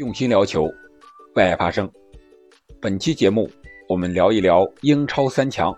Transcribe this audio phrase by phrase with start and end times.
[0.00, 0.66] 用心聊球，
[1.34, 1.86] 为爱发声。
[2.80, 3.50] 本期节目，
[3.86, 5.76] 我们聊一聊英超三强：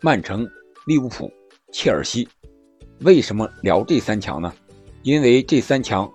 [0.00, 0.48] 曼城、
[0.86, 1.28] 利物浦、
[1.72, 2.28] 切尔西。
[3.00, 4.54] 为什么聊这三强呢？
[5.02, 6.08] 因为这三强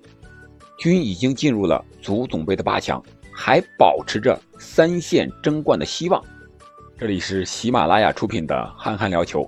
[0.78, 3.04] 均已经进入了足总杯的八强，
[3.34, 6.24] 还保持着三线争冠的希望。
[6.98, 9.42] 这里是喜马拉雅出品的《憨憨聊球》，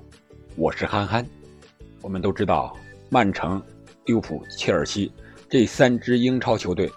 [0.57, 1.25] 我是憨憨。
[2.02, 2.75] 我们都知道，
[3.07, 3.64] 曼城、
[4.04, 5.09] 利物浦、切尔西
[5.50, 6.91] 这三支英超球队。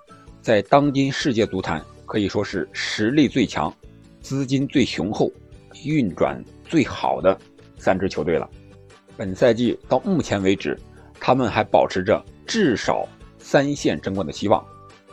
[0.45, 3.75] 在当今世界足坛，可以说是实力最强、
[4.21, 5.33] 资金最雄厚、
[5.87, 7.35] 运转最好的
[7.79, 8.47] 三支球队了。
[9.17, 10.79] 本赛季到目前为止，
[11.19, 13.09] 他们还保持着至少
[13.39, 14.63] 三线争冠的希望。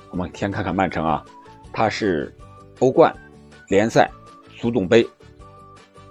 [0.10, 1.24] 我们先看看曼城啊，
[1.72, 2.36] 它是
[2.80, 3.16] 欧冠、
[3.70, 4.12] 联赛、
[4.58, 5.08] 足总杯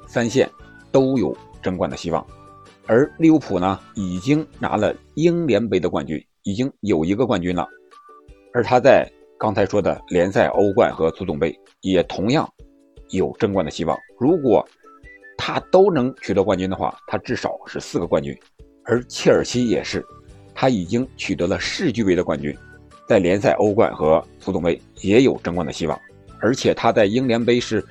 [0.07, 0.49] 三线
[0.91, 2.27] 都有争冠的希望，
[2.87, 7.69] 而利物浦呢，已经拿了英联杯的冠军，已经有一个冠军了。
[8.53, 12.49] 而他在刚才说的联赛、欧冠和足总杯也同样
[13.11, 13.99] 有争冠的希望。
[14.19, 14.67] 如果
[15.39, 18.37] 他都能取得冠军的话，他至少是四个冠军。
[18.85, 20.05] 而切尔西也是，
[20.55, 22.55] 他已经取得了世俱杯的冠军，
[23.07, 25.99] 在联赛、欧冠和足总杯也有争冠的希望。
[26.41, 27.85] 而且他在英联杯是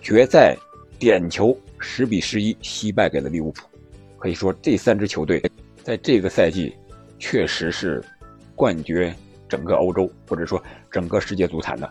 [0.00, 0.56] 决赛
[0.98, 3.66] 点球十比十一惜败给了利物浦。
[4.18, 5.42] 可以说，这三支球队
[5.82, 6.74] 在这个赛季
[7.18, 8.02] 确实是
[8.54, 9.14] 冠绝。
[9.54, 10.60] 整个欧洲或者说
[10.90, 11.88] 整个世界足坛的，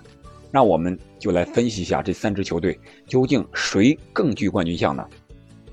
[0.52, 5.08] 那我们就来分析一下这三支球队究竟谁更具冠军相呢？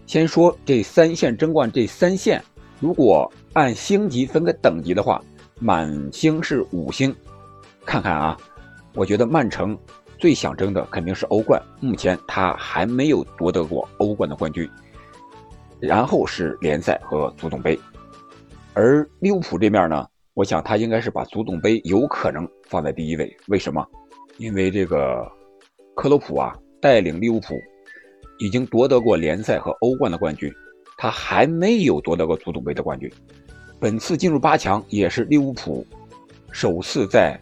[0.07, 2.41] 先说这三线争冠，这三线
[2.79, 5.21] 如果按星级分个等级的话，
[5.59, 7.13] 满星是五星。
[7.85, 8.37] 看看啊，
[8.95, 9.77] 我觉得曼城
[10.17, 14.71] 最想争的肯定是欧冠，目前他还没有夺得过欧冠的冠军。
[15.81, 17.77] 然后是联赛和足总杯，
[18.75, 20.07] 而利物浦这面呢？
[20.41, 23.87] 我想他应该是把足总杯有可能放在第一位，为什么？
[24.39, 25.31] 因为这个
[25.95, 27.61] 克洛普啊带领利物浦
[28.39, 30.51] 已经夺得过联赛和欧冠的冠军，
[30.97, 33.13] 他还没有夺得过足总杯的冠军。
[33.79, 35.87] 本次进入八强也是利物浦
[36.51, 37.39] 首次在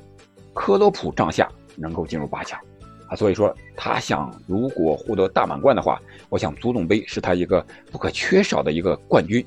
[0.53, 2.61] 克洛普帐下能够进入八强
[3.07, 9.47] 啊，所以说他想如果获得大满贯的话，我想足总杯是他一个不可缺少的一个冠军。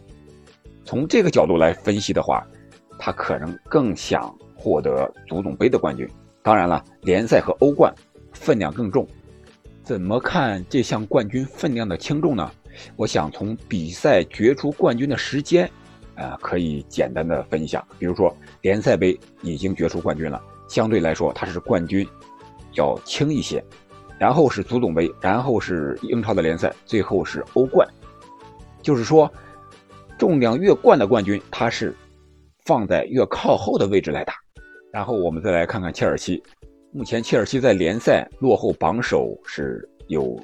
[0.85, 2.47] 从这个角度来分析的话。
[3.03, 6.07] 他可能更想获得足总杯的冠军，
[6.43, 7.91] 当然了，联赛和欧冠
[8.31, 9.07] 分量更重。
[9.81, 12.51] 怎么看这项冠军分量的轻重呢？
[12.95, 15.67] 我想从比赛决出冠军的时间，
[16.13, 17.83] 啊，可以简单的分一下。
[17.97, 18.31] 比如说，
[18.61, 20.39] 联赛杯已经决出冠军了，
[20.69, 22.07] 相对来说它是冠军
[22.73, 23.63] 要轻一些。
[24.19, 27.87] 然后是足总杯，然后是英超的联赛，最后是欧冠。
[28.83, 29.27] 就是说，
[30.19, 31.95] 重量越冠的冠军，他是。
[32.65, 34.33] 放在越靠后的位置来打，
[34.91, 36.41] 然后我们再来看看切尔西。
[36.91, 40.37] 目前切尔西在联赛落后榜首是有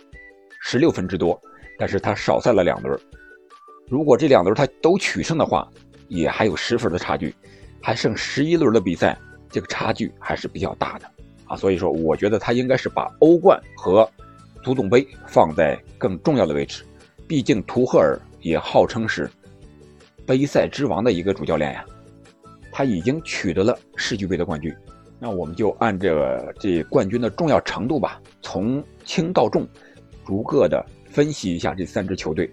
[0.62, 1.40] 十六分之多，
[1.78, 3.00] 但是他少赛了两轮。
[3.90, 5.70] 如果这两轮他都取胜的话，
[6.08, 7.36] 也还有十分的差距，
[7.82, 9.18] 还剩十一轮的比赛，
[9.50, 11.06] 这个差距还是比较大的
[11.46, 11.56] 啊。
[11.56, 14.10] 所以说，我觉得他应该是把欧冠和
[14.64, 16.84] 足总杯放在更重要的位置。
[17.28, 19.30] 毕竟图赫尔也号称是
[20.26, 21.86] 杯赛之王的一个主教练呀。
[22.72, 24.74] 他已经取得了世俱杯的冠军，
[25.20, 29.68] 那我们就按这个这冠军的重要程度吧，从轻到重，
[30.26, 32.52] 逐个的分析一下这三支球队。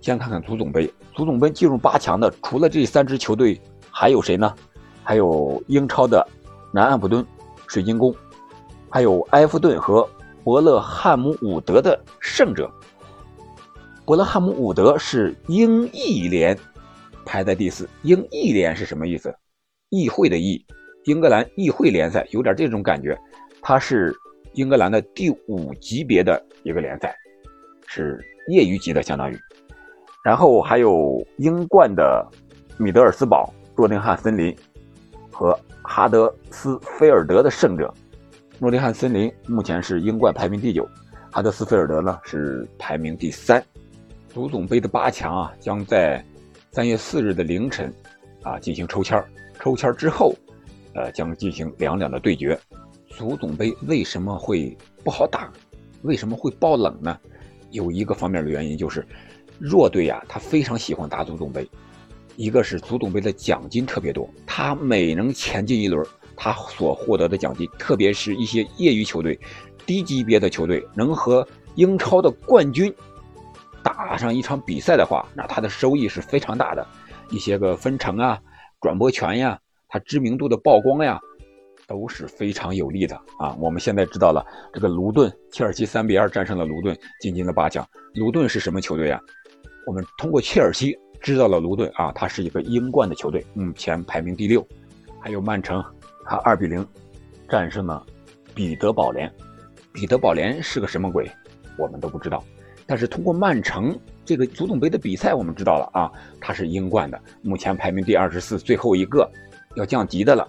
[0.00, 4.54] 先看看足总杯，足总杯进入八强的除了这三支球队，还有谁呢？
[5.02, 6.26] 还有英超的
[6.72, 7.24] 南安普敦、
[7.66, 8.14] 水晶宫，
[8.90, 10.08] 还有埃弗顿和
[10.42, 12.70] 伯勒汉姆伍德的胜者。
[14.04, 16.56] 伯勒汉姆伍德是英意联。
[17.24, 19.34] 排在第四，英意联是什么意思？
[19.90, 20.64] 议会的议，
[21.04, 23.16] 英格兰议会联赛有点这种感觉。
[23.62, 24.14] 它是
[24.54, 27.14] 英格兰的第五级别的一个联赛，
[27.86, 29.38] 是业余级的，相当于。
[30.24, 32.26] 然后还有英冠的
[32.78, 34.56] 米德尔斯堡、诺丁汉森林
[35.30, 37.92] 和哈德斯菲尔德的胜者。
[38.58, 40.88] 诺丁汉森林目前是英冠排名第九，
[41.30, 43.62] 哈德斯菲尔德呢是排名第三。
[44.28, 46.24] 足总杯的八强啊，将在。
[46.74, 47.94] 三月四日的凌晨，
[48.42, 49.24] 啊，进行抽签
[49.60, 50.34] 抽签之后，
[50.92, 52.58] 呃，将进行两两的对决。
[53.10, 55.52] 足总杯为什么会不好打？
[56.02, 57.16] 为什么会爆冷呢？
[57.70, 59.06] 有一个方面的原因就是，
[59.60, 61.64] 弱队呀，他非常喜欢打足总杯。
[62.34, 66.04] 一个是足总杯的奖金特别多，他每能前进一轮，
[66.34, 69.38] 他所获得的奖金，特别是一些业余球队、
[69.86, 71.46] 低级别的球队，能和
[71.76, 72.92] 英超的冠军。
[73.84, 76.84] 打上一场比赛的话，那他的收益是非常大的，
[77.28, 78.40] 一些个分成啊、
[78.80, 79.56] 转播权呀、
[79.88, 81.20] 他知名度的曝光呀，
[81.86, 83.54] 都是非常有利的啊。
[83.60, 87.86] 我们现在知道了，这个卢顿，切尔西三比二战胜了卢顿，进军了八强。
[88.14, 89.20] 卢顿是什么球队啊？
[89.86, 94.66] 我们通过切尔西知道了卢顿啊，它是一个英冠的球队，目前排名第六。
[95.20, 95.84] 还有曼城，
[96.24, 96.86] 他二比零
[97.48, 98.04] 战胜了
[98.54, 99.30] 彼得堡联。
[99.92, 101.30] 彼得堡联是个什么鬼？
[101.76, 102.42] 我们都不知道。
[102.86, 109.26] 但是通过曼城这个足总杯的比赛，我们知道了啊，它是英冠的，目前排名第二十四，最后一个
[109.74, 110.46] 要降级的了。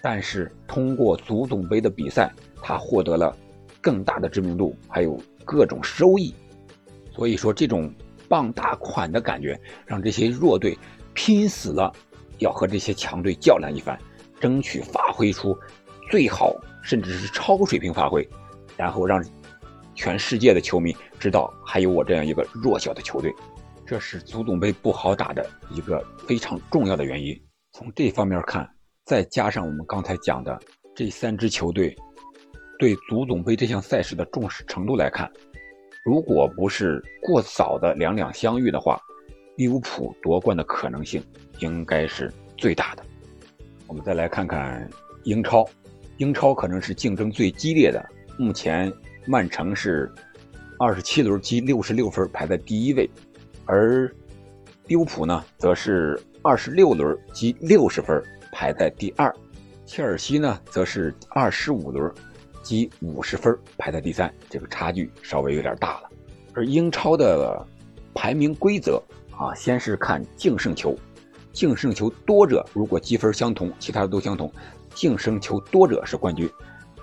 [0.00, 2.32] 但是通过足总杯的比赛，
[2.62, 3.36] 他获得了
[3.80, 6.34] 更大的知名度，还有各种收益。
[7.12, 7.92] 所以说，这种
[8.28, 10.78] 傍大款的感觉，让这些弱队
[11.12, 11.92] 拼死了
[12.38, 13.98] 要和这些强队较量一番，
[14.40, 15.56] 争取发挥出
[16.10, 18.26] 最好，甚至是超水平发挥，
[18.76, 19.22] 然后让。
[19.96, 23.34] 全世界的球迷知道还有我这样一个弱小的球队，
[23.86, 27.34] 这是足总杯不好打的一个非常重要的原因。
[27.72, 28.68] 从这方面看，
[29.04, 30.56] 再加上我们刚才讲的
[30.94, 31.96] 这三支球队
[32.78, 35.30] 对足总杯这项赛事的重视程度来看，
[36.04, 39.00] 如果不是过早的两两相遇的话，
[39.56, 41.24] 利物浦夺冠的可能性
[41.60, 43.02] 应该是最大的。
[43.86, 44.88] 我们再来看看
[45.24, 45.66] 英超，
[46.18, 48.04] 英超可能是竞争最激烈的，
[48.38, 48.92] 目前。
[49.26, 50.10] 曼城是
[50.78, 53.10] 二十七轮积六十六分排在第一位，
[53.64, 54.10] 而
[54.86, 59.34] 利物浦呢，则是二十六轮积六十分排在第二，
[59.84, 62.12] 切尔西呢，则是二十五轮
[62.62, 66.10] 积五十分排在第三，这个差距稍微有点大了。
[66.54, 67.66] 而英超的
[68.14, 69.02] 排名规则
[69.32, 70.96] 啊，先是看净胜球，
[71.52, 74.52] 净胜球多者如果积分相同，其他的都相同，
[74.94, 76.48] 净胜球多者是冠军，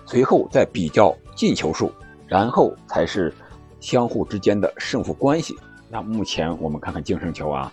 [0.05, 1.91] 随后再比较进球数。
[2.33, 3.31] 然后才是
[3.80, 5.56] 相互之间的胜负关系。
[5.88, 7.71] 那目前我们看看净胜球啊，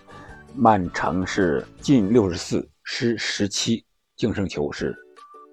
[0.53, 3.83] 曼城是进六十四，失十七，
[4.15, 4.95] 净胜球是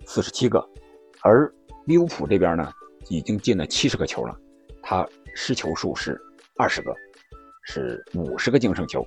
[0.05, 0.63] 四十七个，
[1.23, 1.51] 而
[1.87, 2.71] 利物浦这边呢，
[3.09, 4.39] 已经进了七十个球了，
[4.83, 6.21] 他失球数是
[6.59, 6.95] 二十个，
[7.63, 9.03] 是五十个净胜球。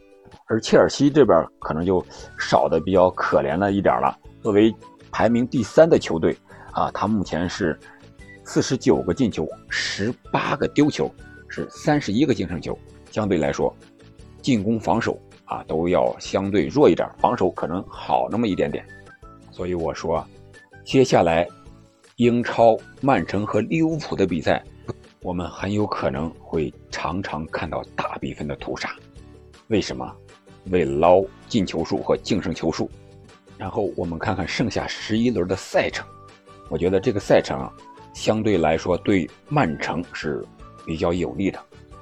[0.48, 2.04] 而切尔西这边可能就
[2.40, 4.18] 少的比较可怜了一点了。
[4.42, 4.74] 作为
[5.12, 6.36] 排名第三的球队
[6.72, 7.80] 啊，他目前是。
[8.44, 11.10] 四十九个进球，十八个丢球，
[11.48, 12.78] 是三十一个净胜球。
[13.12, 13.76] 相对来说，
[14.42, 18.86] 进攻、防守啊都要相对弱一点，防守可能好那么一点点。
[19.52, 20.26] 所以我说，
[20.84, 21.48] 接下来
[22.16, 24.64] 英超曼城和利物浦的比赛，
[25.22, 28.90] 我们很有可能会常常看到大比分的屠杀。
[29.68, 30.10] 为什么？
[30.70, 32.90] 为捞进球数和净胜球数。
[33.58, 36.08] 然后我们看看剩下十一轮的赛程，
[36.70, 37.72] 我觉得这个赛程啊。
[38.14, 40.44] 相对来说，对曼城是
[40.86, 41.60] 比较有利的。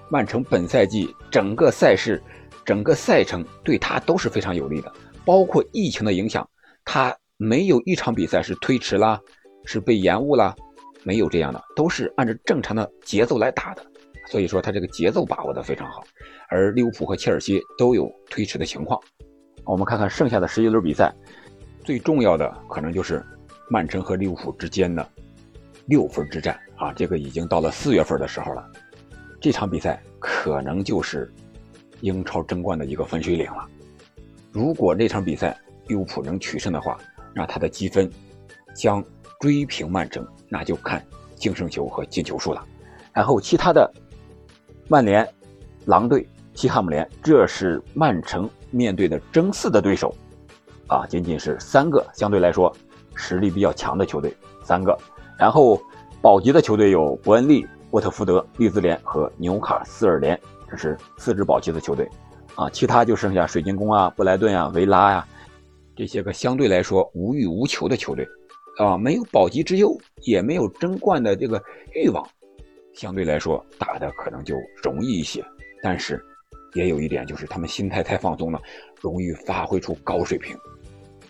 [0.09, 2.21] 曼城本赛季整个赛事、
[2.65, 4.91] 整个赛程对他都是非常有利的，
[5.23, 6.47] 包括疫情的影响，
[6.83, 9.19] 他没有一场比赛是推迟啦，
[9.65, 10.55] 是被延误啦，
[11.03, 13.85] 没有这样的，都是按照正常的节奏来打的。
[14.27, 16.03] 所以说，他这个节奏把握的非常好。
[16.49, 18.99] 而利物浦和切尔西都有推迟的情况。
[19.63, 21.13] 我们看看剩下的十一轮比赛，
[21.83, 23.23] 最重要的可能就是
[23.69, 25.07] 曼城和利物浦之间的。
[25.89, 28.65] 六分之战啊，这个已经到了四月份的时候了。
[29.41, 31.33] 这场比赛可能就是
[32.01, 33.65] 英超争冠的一个分水岭了。
[34.51, 35.57] 如果那场比赛
[35.87, 36.97] 利物浦能取胜的话，
[37.33, 38.09] 那他的积分
[38.75, 39.03] 将
[39.39, 41.03] 追平曼城，那就看
[41.35, 42.63] 净胜球和进球数了。
[43.11, 43.91] 然后其他的，
[44.87, 45.27] 曼联、
[45.85, 50.13] 狼队、西汉姆联，这是曼城面对的争四的对手
[50.87, 52.71] 啊，仅仅是三个相对来说
[53.15, 54.95] 实力比较强的球队，三个。
[55.39, 55.81] 然后
[56.21, 60.37] 保级的球队有伯恩利、沃特福德、利兹联和纽卡斯尔联，
[60.69, 62.05] 这是四支保级的球队，
[62.55, 65.25] 啊，其他就剩下水晶宫啊、布莱顿啊、维拉呀
[65.95, 68.27] 这些个相对来说无欲无求的球队，
[68.77, 71.61] 啊，没有保级之忧，也没有争冠的这个
[71.95, 72.21] 欲望，
[72.93, 75.41] 相对来说打的可能就容易一些。
[75.81, 76.21] 但是
[76.73, 78.61] 也有一点就是他们心态太放松了，
[78.99, 80.53] 容易发挥出高水平。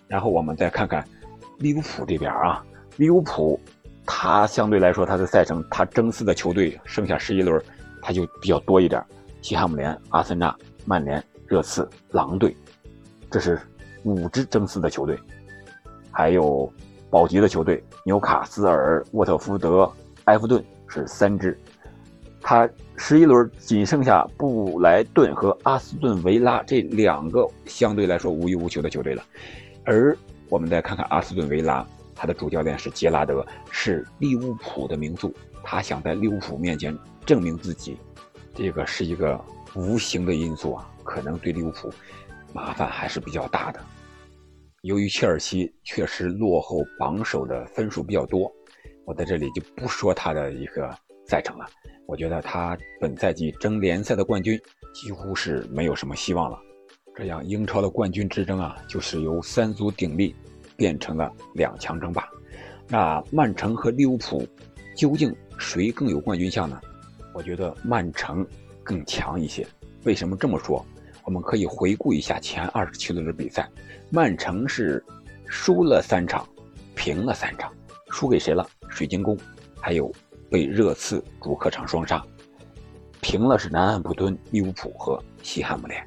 [0.07, 1.07] 然后我们再看看
[1.59, 2.65] 利物浦这边啊，
[2.97, 3.59] 利物浦。
[4.11, 7.61] 他相对来说，他的赛程，他争四的球队剩下十一轮，
[8.01, 9.01] 他就比较多一点。
[9.39, 12.53] 西汉姆联、阿森纳、曼联、热刺、狼队，
[13.29, 13.61] 这是
[14.03, 15.17] 五支争四的球队，
[16.11, 16.69] 还有
[17.11, 19.89] 保级的球队纽卡斯尔、沃特福德、
[20.23, 21.57] 埃弗顿是三支。
[22.41, 29.23] 他十一轮仅剩下布莱顿和阿斯顿维拉这两个相对来说无欲无求的球队了。
[29.85, 30.17] 而
[30.49, 31.85] 我们再看看阿斯顿维拉。
[32.19, 35.33] 他的主教练是杰拉德，是利物浦的名宿，
[35.63, 36.93] 他想在利物浦面前
[37.25, 37.97] 证明自己，
[38.53, 39.39] 这个是一个
[39.73, 41.89] 无形的因素啊，可能对利物浦
[42.51, 43.79] 麻烦还是比较大的。
[44.81, 48.51] 由于切尔西确实落后榜首的分数比较多，
[49.05, 50.93] 我在这里就不说他的一个
[51.25, 51.65] 赛程了。
[52.05, 54.59] 我觉得他本赛季争联赛的冠军
[54.93, 56.59] 几乎是没有什么希望了。
[57.15, 60.35] 这样，英超的冠军之争啊，就是由三足鼎立
[60.79, 62.27] 变成了两强争霸。
[62.87, 64.47] 那曼城和利物浦
[64.95, 66.79] 究竟谁更有冠军相呢？
[67.33, 68.47] 我觉得曼城
[68.81, 69.67] 更强一些。
[70.05, 70.83] 为什么这么说？
[71.25, 73.69] 我们可以回顾一下前二十七轮的比赛，
[74.09, 75.03] 曼城是
[75.47, 76.47] 输了三场，
[76.95, 77.71] 平了三场，
[78.09, 78.65] 输给谁了？
[78.89, 79.37] 水晶宫，
[79.79, 80.11] 还有
[80.49, 82.25] 被热刺主客场双杀，
[83.21, 86.03] 平了是南安普敦、利物浦和西汉姆联。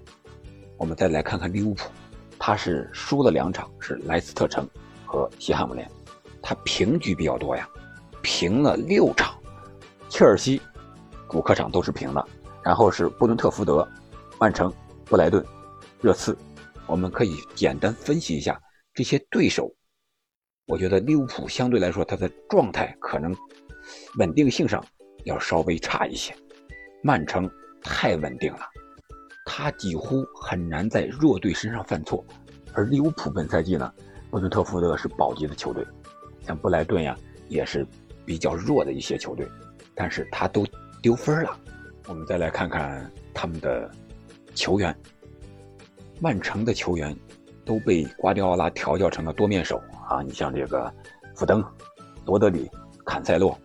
[0.78, 1.88] 我们再来看看利物浦，
[2.44, 4.68] 他是输了两场，是莱斯特城
[5.06, 5.88] 和西汉姆联，
[6.42, 7.68] 他平局比较多呀，
[8.20, 9.38] 平了六场。
[10.08, 10.60] 切尔西
[11.30, 12.28] 主客场都是平的，
[12.64, 13.88] 然后是布伦特福德、
[14.40, 14.72] 曼城。
[15.04, 15.44] 布莱顿、
[16.00, 16.36] 热刺，
[16.86, 18.60] 我们可以简单分析一下
[18.92, 19.72] 这些对手。
[20.66, 23.32] 我觉得利物浦相对来说，他的状态可能
[24.18, 24.84] 稳定性上
[25.26, 26.34] 要稍微差一些。
[27.04, 27.48] 曼城
[27.82, 28.62] 太稳定了，
[29.54, 32.24] 他几乎很难在弱队身上犯错。
[32.72, 33.92] 而利物浦本赛季呢，
[34.30, 35.86] 布伦特福德是保级的球队，
[36.40, 37.14] 像布莱顿呀
[37.50, 37.86] 也是
[38.24, 39.46] 比较弱的一些球队，
[39.94, 40.66] 但是他都
[41.02, 41.54] 丢分了。
[42.08, 43.90] 我们再来看看他们的。
[44.54, 44.94] 球员，
[46.20, 47.16] 曼城的球员
[47.64, 50.20] 都被瓜迪奥拉调教成了多面手啊！
[50.20, 50.92] 你像这个
[51.34, 51.64] 福登、
[52.26, 52.70] 罗德里、
[53.02, 53.58] 坎塞洛，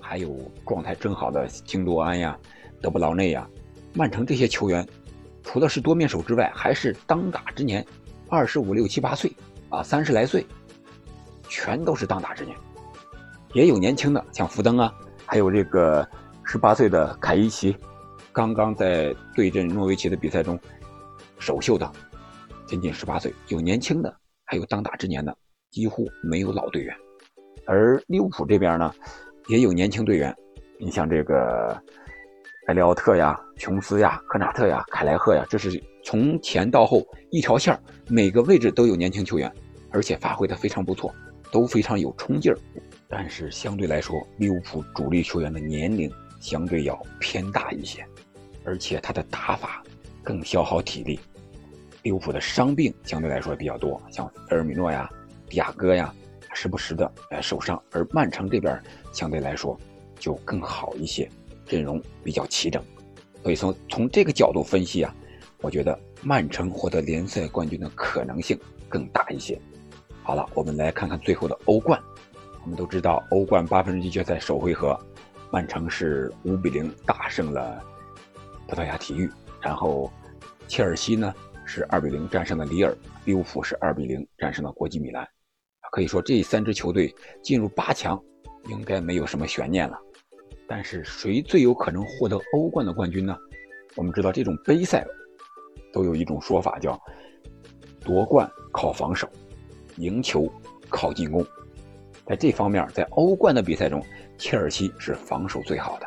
[0.00, 0.34] 还有
[0.66, 2.38] 状态正好的京多安呀、
[2.80, 3.46] 德布劳内呀，
[3.94, 4.86] 曼城这些球员
[5.42, 7.84] 除了是多面手之外，还是当打之年，
[8.28, 9.32] 二十五六七八岁
[9.68, 10.46] 啊，三十来岁，
[11.48, 12.56] 全都是当打之年，
[13.52, 14.94] 也有年轻的，像福登啊，
[15.26, 16.08] 还有这个
[16.44, 17.76] 十八岁的凯伊奇。
[18.32, 20.58] 刚刚在对阵诺维奇的比赛中
[21.38, 21.90] 首秀的，
[22.64, 25.36] 仅仅十八岁，有年轻的，还有当打之年的，
[25.70, 26.96] 几乎没有老队员。
[27.66, 28.90] 而利物浦这边呢，
[29.48, 30.34] 也有年轻队员，
[30.80, 31.78] 你像这个
[32.66, 37.76] 埃利奥特呀、琼斯呀、科纳特呀、凯莱赫呀，这是从前到后一条线
[38.08, 39.52] 每个位置都有年轻球员，
[39.90, 41.12] 而且发挥的非常不错，
[41.50, 42.58] 都非常有冲劲儿。
[43.08, 46.08] 但是相对来说，利物浦主力球员的年龄
[46.40, 48.06] 相对要偏大一些。
[48.64, 49.82] 而且他的打法
[50.22, 51.18] 更消耗体力，
[52.04, 55.10] 利物浦的伤病相对来说比较多，像菲尔米诺呀、
[55.48, 56.14] 迪亚哥呀，
[56.54, 57.82] 时不时的呃受伤。
[57.90, 58.80] 而曼城这边
[59.12, 59.76] 相对来说
[60.16, 61.28] 就更好一些，
[61.72, 62.82] 阵容比较齐整。
[63.42, 65.14] 所以从从这个角度分析啊，
[65.62, 69.58] 我觉得曼城获得联赛冠军的可能性更大一些。
[70.22, 71.98] 好了，我们来看看最后的欧冠。
[72.62, 74.96] 我们都知道，欧冠八分之一决赛首回合，
[75.50, 77.82] 曼城是五比零大胜了。
[78.68, 79.28] 葡萄牙体育，
[79.60, 80.12] 然后
[80.68, 85.26] 切尔西呢是二比零战胜了里尔，利物浦是二比零战胜了国际米兰。
[85.90, 88.18] 可以说这三支球队进入八强
[88.68, 89.98] 应该没有什么悬念了。
[90.74, 93.36] 但是谁最有可能获得欧冠的冠军呢？
[93.94, 95.06] 我们知道这种杯赛
[95.92, 96.98] 都有一种说法叫
[98.00, 99.28] 夺冠靠防守，
[99.96, 100.50] 赢球
[100.88, 101.46] 靠进攻。
[102.24, 104.02] 在这方面，在欧冠的比赛中，
[104.38, 106.06] 切尔西是防守最好的，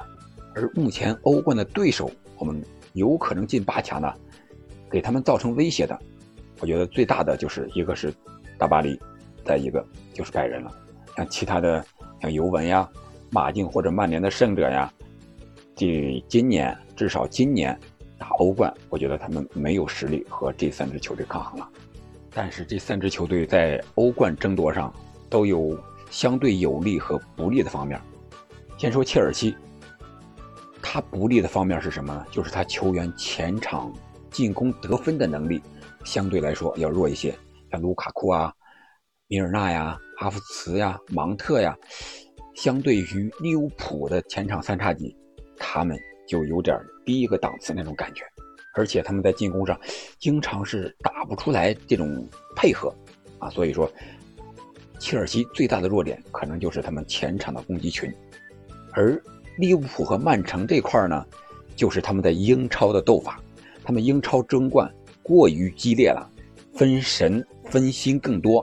[0.56, 2.10] 而目前欧冠的对手。
[2.40, 2.60] 我们
[2.94, 4.12] 有可能进八强的，
[4.90, 5.96] 给他们造成威胁的，
[6.60, 8.12] 我觉得最大的就是一个是
[8.58, 9.00] 大巴黎，
[9.46, 10.72] 再一个就是拜仁了。
[11.16, 11.86] 像其他的
[12.20, 12.90] 像尤文呀、
[13.36, 14.90] 马竞或者曼联的胜者呀，
[15.76, 17.78] 这今年至少今年
[18.18, 21.70] 打欧冠，我觉得他们没有实力和这三支球队抗衡了。
[22.32, 24.94] 但是这三支球队在欧冠争夺上
[25.30, 25.78] 都有
[26.10, 28.00] 相对有利和不利的方面。
[28.78, 29.54] 先说切尔西。
[30.82, 32.26] 他不利的方面是什么呢？
[32.32, 33.92] 就是他球员前场
[34.32, 35.62] 进攻得分的能力
[36.06, 37.38] 相对来说要弱一些，
[37.70, 38.54] 像卢卡库啊、
[39.28, 41.76] 米尔纳呀、哈弗茨呀、芒特呀，
[42.56, 45.16] 相对于利物浦的前场三叉戟，
[45.58, 45.98] 他们
[46.28, 48.24] 就有点低一个档次那种感觉。
[48.74, 49.80] 而且他们在进攻上
[50.18, 52.94] 经常是打不出来这种配合
[53.40, 53.92] 啊，所以说
[55.00, 58.12] 切尔西最大的弱点可能就是他们前场的攻击群，
[58.94, 59.22] 而。
[59.58, 61.26] 利物浦和曼城这块呢，
[61.78, 63.42] 就是他们在英超的斗法，
[63.86, 64.94] 他们英超争冠
[65.24, 66.30] 过于激烈了，
[66.74, 68.62] 分神分心更多。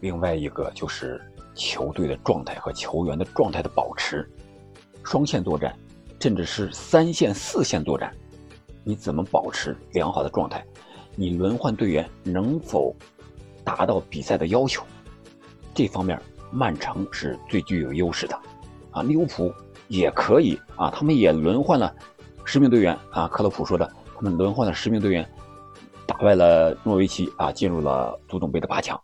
[0.00, 1.22] 另外一个就是
[1.56, 4.30] 球队的状态和球员的状态的保持，
[5.02, 5.76] 双线作战，
[6.20, 8.14] 甚至是三线、四线作战，
[8.84, 10.64] 你怎么保持良好的状态？
[11.16, 12.94] 你轮换队员能否
[13.64, 14.84] 达到比赛的要求？
[15.74, 16.20] 这方面
[16.52, 18.38] 曼城是最具有优势的，
[18.92, 19.52] 啊，利物浦。
[19.88, 21.94] 也可以啊，他们也轮换了
[22.44, 23.28] 十名队员啊。
[23.28, 25.24] 克洛普说的，他们轮换了十名队员，
[26.08, 29.00] 打败了诺维奇啊，进入了足总杯的八强。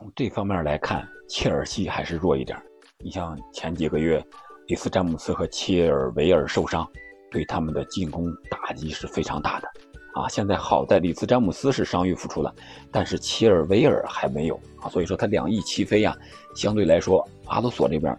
[0.00, 2.58] 从这方面来看，切尔西还是弱一点。
[3.04, 4.24] 你像前几个月，
[4.66, 6.88] 里斯詹姆斯和切尔维尔受伤，
[7.30, 9.68] 对他们的进攻打击是非常大的。
[10.14, 12.50] 啊，现在好在里斯詹姆斯是伤愈复出了，
[12.90, 16.16] 但是切尔维尔还没有啊，所以说他两翼齐飞呀。
[16.56, 18.16] 相对来说，阿罗索这边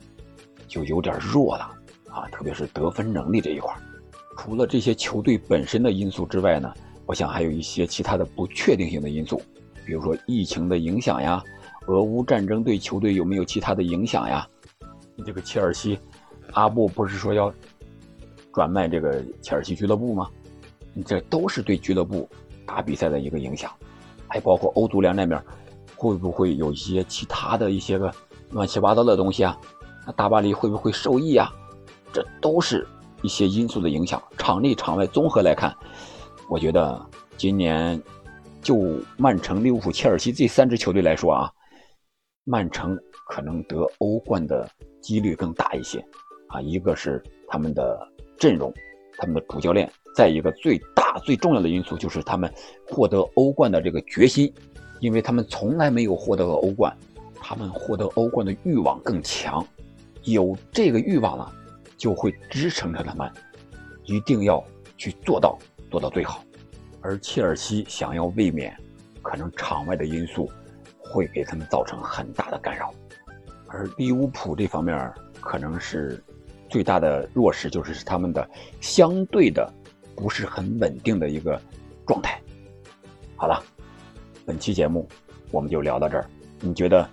[0.68, 1.64] 就有点弱了
[2.12, 3.74] 啊，特别是得分能力这一块。
[4.38, 6.72] 除了这些球队本身的因素之外呢，
[7.08, 9.42] 我想还有一些其他的不确定性的因素，
[9.84, 11.44] 比如说疫情的影响呀，
[11.88, 14.48] 俄乌战争对球队有没有其他的影响呀？
[15.26, 16.00] 这个切尔西，
[16.54, 17.54] 阿布不是说要
[18.54, 20.30] 转卖这个切尔西俱乐部吗？
[21.06, 22.28] 这都是对俱乐部
[22.66, 23.72] 打比赛的一个影响，
[24.28, 25.42] 还包括欧足联那边
[25.96, 28.14] 会不会有一些其他的一些个
[28.52, 29.58] 乱七八糟的东西啊？
[30.06, 31.52] 那大巴黎会不会受益啊？
[32.12, 32.88] 这都是
[33.22, 35.76] 一些因素的影响，场内场外综合来看，
[36.50, 37.00] 我觉得
[37.38, 38.02] 今年
[38.62, 41.52] 就曼城、利物浦、切尔西这三支球队来说啊，
[42.44, 44.68] 曼城可能得欧冠的
[45.00, 46.04] 几率更大一些
[46.48, 48.00] 啊，一个是他们的
[48.38, 48.74] 阵容，
[49.18, 49.92] 他们的主教练。
[50.14, 52.54] 再一个最大最重要的因素就是他们
[52.86, 54.54] 获得欧冠的这个决心，
[55.00, 56.94] 因为他们从来没有获得过欧冠，
[57.36, 59.66] 他们获得欧冠的欲望更强，
[60.24, 61.50] 有这个欲望了，
[61.96, 63.32] 就会支撑着他们，
[64.04, 64.62] 一定要
[64.98, 65.58] 去做到
[65.90, 66.44] 做到最好。
[67.00, 68.76] 而切尔西想要卫冕，
[69.22, 70.52] 可能场外的因素
[71.12, 72.94] 会给他们造成很大的干扰，
[73.68, 76.24] 而利物浦这方面可能是
[76.70, 78.50] 最大的弱势，就是他们的
[78.80, 79.72] 相对的。
[80.14, 81.60] 不是很稳定的一个
[82.06, 82.40] 状态。
[83.36, 83.64] 好了，
[84.46, 85.08] 本期节目
[85.50, 86.30] 我们就聊到这儿。
[86.60, 87.10] 你觉得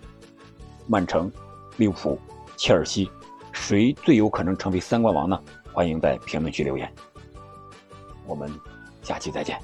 [0.87, 1.31] 曼城、
[1.79, 2.19] 利物浦、
[2.59, 3.09] 切尔西
[3.51, 5.41] 谁最有可能成为三冠王呢？
[5.73, 6.93] 欢迎在评论区留言。
[8.27, 8.51] 我们
[9.03, 9.59] 下期再见。